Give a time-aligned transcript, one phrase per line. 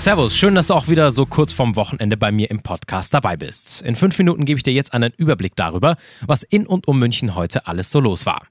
[0.00, 3.36] Servus, schön, dass du auch wieder so kurz vorm Wochenende bei mir im Podcast dabei
[3.36, 3.82] bist.
[3.82, 5.96] In fünf Minuten gebe ich dir jetzt einen Überblick darüber,
[6.26, 8.46] was in und um München heute alles so los war.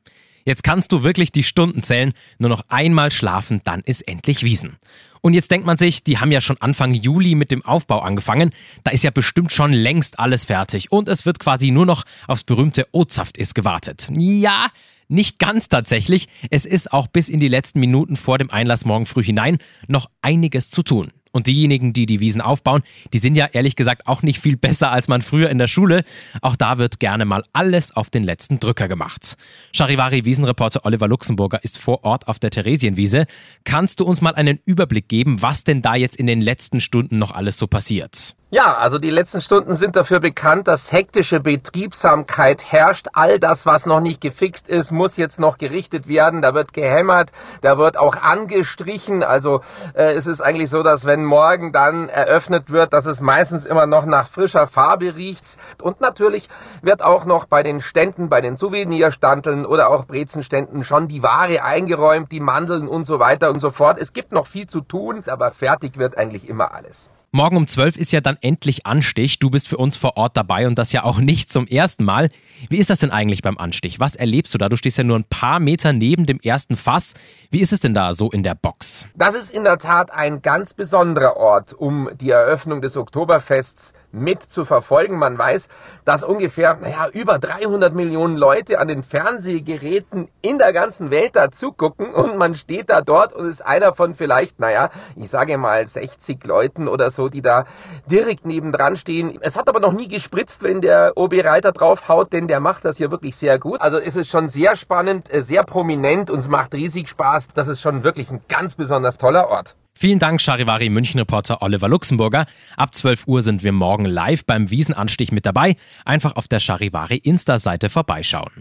[0.45, 4.77] Jetzt kannst du wirklich die Stunden zählen, nur noch einmal schlafen, dann ist endlich Wiesen.
[5.21, 8.51] Und jetzt denkt man sich, die haben ja schon Anfang Juli mit dem Aufbau angefangen,
[8.83, 12.43] da ist ja bestimmt schon längst alles fertig und es wird quasi nur noch aufs
[12.43, 14.07] berühmte Ozaft ist gewartet.
[14.15, 14.67] Ja,
[15.07, 19.07] nicht ganz tatsächlich, es ist auch bis in die letzten Minuten vor dem Einlass morgen
[19.07, 19.57] früh hinein
[19.87, 21.11] noch einiges zu tun.
[21.39, 24.91] Und diejenigen, die die Wiesen aufbauen, die sind ja ehrlich gesagt auch nicht viel besser
[24.91, 26.03] als man früher in der Schule.
[26.41, 29.37] Auch da wird gerne mal alles auf den letzten Drücker gemacht.
[29.71, 33.25] Charivari Wiesenreporter Oliver Luxemburger ist vor Ort auf der Theresienwiese.
[33.63, 37.19] Kannst du uns mal einen Überblick geben, was denn da jetzt in den letzten Stunden
[37.19, 38.35] noch alles so passiert?
[38.51, 43.05] Ja, also die letzten Stunden sind dafür bekannt, dass hektische Betriebsamkeit herrscht.
[43.13, 46.41] All das, was noch nicht gefixt ist, muss jetzt noch gerichtet werden.
[46.41, 49.21] Da wird gehämmert, da wird auch angestrichen.
[49.21, 49.61] Also
[49.93, 53.85] äh, es ist eigentlich so, dass wenn morgen dann eröffnet wird, dass es meistens immer
[53.85, 55.59] noch nach frischer Farbe riecht.
[55.79, 56.49] Und natürlich
[56.81, 61.63] wird auch noch bei den Ständen, bei den Souvenirstandeln oder auch Brezenständen schon die Ware
[61.63, 63.99] eingeräumt, die Mandeln und so weiter und so fort.
[63.99, 67.11] Es gibt noch viel zu tun, aber fertig wird eigentlich immer alles.
[67.31, 69.37] Morgen um 12 ist ja dann endlich Anstich.
[69.37, 72.31] Du bist für uns vor Ort dabei und das ja auch nicht zum ersten Mal.
[72.71, 73.99] Wie ist das denn eigentlich beim Anstich?
[73.99, 74.67] Was erlebst du da?
[74.67, 77.13] Du stehst ja nur ein paar Meter neben dem ersten Fass.
[77.51, 79.05] Wie ist es denn da so in der Box?
[79.13, 84.43] Das ist in der Tat ein ganz besonderer Ort, um die Eröffnung des Oktoberfests mit
[84.43, 85.17] zu verfolgen.
[85.17, 85.69] Man weiß,
[86.05, 91.51] dass ungefähr naja, über 300 Millionen Leute an den Fernsehgeräten in der ganzen Welt da
[91.51, 95.85] zugucken und man steht da dort und ist einer von vielleicht, naja, ich sage mal
[95.87, 97.65] 60 Leuten oder so die da
[98.09, 99.37] direkt nebendran stehen.
[99.41, 102.97] Es hat aber noch nie gespritzt, wenn der OB Reiter draufhaut, denn der macht das
[102.97, 103.81] hier wirklich sehr gut.
[103.81, 107.49] Also ist es schon sehr spannend, äh, sehr prominent und es macht riesig Spaß.
[107.53, 109.75] Das ist schon wirklich ein ganz besonders toller Ort.
[110.01, 112.45] Vielen Dank, Charivari München-Reporter Oliver Luxemburger.
[112.77, 115.75] Ab 12 Uhr sind wir morgen live beim Wiesenanstich mit dabei.
[116.05, 118.53] Einfach auf der Charivari Insta-Seite vorbeischauen.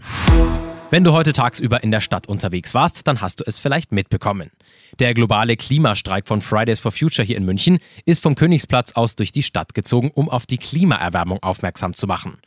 [0.91, 4.51] Wenn du heute tagsüber in der Stadt unterwegs warst, dann hast du es vielleicht mitbekommen.
[4.99, 9.31] Der globale Klimastreik von Fridays for Future hier in München ist vom Königsplatz aus durch
[9.31, 12.39] die Stadt gezogen, um auf die Klimaerwärmung aufmerksam zu machen.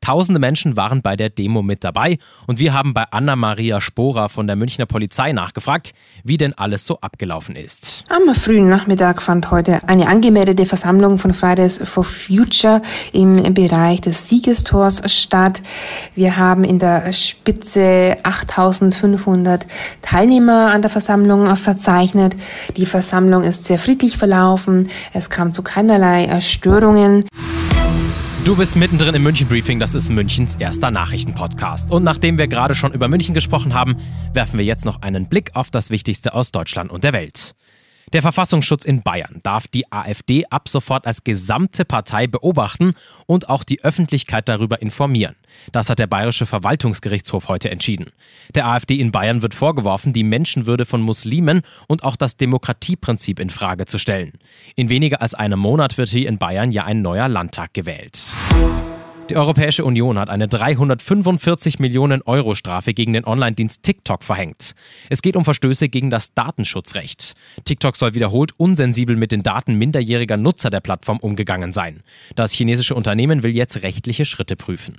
[0.00, 4.46] Tausende Menschen waren bei der Demo mit dabei und wir haben bei Anna-Maria Sporer von
[4.46, 5.92] der Münchner Polizei nachgefragt,
[6.24, 8.04] wie denn alles so abgelaufen ist.
[8.08, 12.80] Am frühen Nachmittag fand heute eine angemeldete Versammlung von Fridays for Future
[13.12, 15.62] im Bereich des Siegestors statt.
[16.14, 19.66] Wir haben in der Spitze 8500
[20.00, 22.34] Teilnehmer an der Versammlung verzeichnet.
[22.76, 24.88] Die Versammlung ist sehr friedlich verlaufen.
[25.12, 27.24] Es kam zu keinerlei Störungen.
[28.44, 31.90] Du bist mittendrin im München Briefing, das ist Münchens erster Nachrichtenpodcast.
[31.90, 33.96] Und nachdem wir gerade schon über München gesprochen haben,
[34.32, 37.54] werfen wir jetzt noch einen Blick auf das Wichtigste aus Deutschland und der Welt.
[38.12, 42.92] Der Verfassungsschutz in Bayern darf die AfD ab sofort als gesamte Partei beobachten
[43.26, 45.36] und auch die Öffentlichkeit darüber informieren.
[45.72, 48.06] Das hat der Bayerische Verwaltungsgerichtshof heute entschieden.
[48.54, 53.50] Der AfD in Bayern wird vorgeworfen, die Menschenwürde von Muslimen und auch das Demokratieprinzip in
[53.50, 54.32] Frage zu stellen.
[54.74, 58.32] In weniger als einem Monat wird hier in Bayern ja ein neuer Landtag gewählt.
[59.30, 64.74] Die Europäische Union hat eine 345 Millionen Euro Strafe gegen den Online-Dienst TikTok verhängt.
[65.10, 67.34] Es geht um Verstöße gegen das Datenschutzrecht.
[67.64, 72.02] TikTok soll wiederholt unsensibel mit den Daten minderjähriger Nutzer der Plattform umgegangen sein.
[72.36, 74.96] Das chinesische Unternehmen will jetzt rechtliche Schritte prüfen.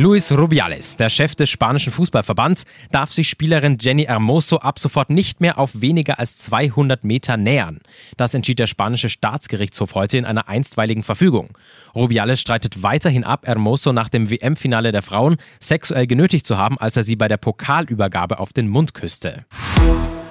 [0.00, 5.40] Luis Rubiales, der Chef des spanischen Fußballverbands, darf sich Spielerin Jenny Hermoso ab sofort nicht
[5.40, 7.80] mehr auf weniger als 200 Meter nähern.
[8.16, 11.48] Das entschied der spanische Staatsgerichtshof heute in einer einstweiligen Verfügung.
[11.96, 16.96] Rubiales streitet weiterhin ab, Hermoso nach dem WM-Finale der Frauen sexuell genötigt zu haben, als
[16.96, 19.44] er sie bei der Pokalübergabe auf den Mund küsste.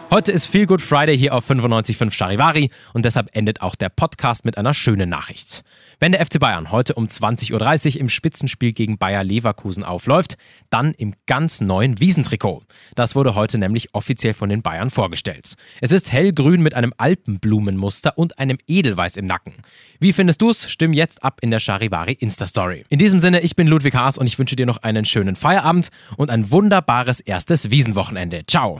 [0.09, 4.45] Heute ist Feel Good Friday hier auf 95.5 Charivari und deshalb endet auch der Podcast
[4.45, 5.65] mit einer schönen Nachricht.
[6.00, 10.38] Wenn der FC Bayern heute um 20.30 Uhr im Spitzenspiel gegen Bayer Leverkusen aufläuft,
[10.69, 12.63] dann im ganz neuen Wiesentrikot.
[12.95, 15.56] Das wurde heute nämlich offiziell von den Bayern vorgestellt.
[15.81, 19.56] Es ist hellgrün mit einem Alpenblumenmuster und einem Edelweiß im Nacken.
[20.00, 20.69] Wie findest du's?
[20.69, 22.86] Stimm jetzt ab in der Charivari Insta-Story.
[22.88, 25.89] In diesem Sinne, ich bin Ludwig Haas und ich wünsche dir noch einen schönen Feierabend
[26.15, 28.45] und ein wunderbares erstes Wiesenwochenende.
[28.48, 28.80] Ciao!